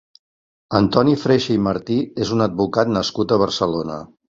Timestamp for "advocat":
2.47-2.93